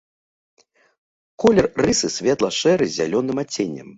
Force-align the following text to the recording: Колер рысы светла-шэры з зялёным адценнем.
Колер 1.43 1.67
рысы 1.85 2.09
светла-шэры 2.15 2.83
з 2.91 3.01
зялёным 3.03 3.37
адценнем. 3.45 3.87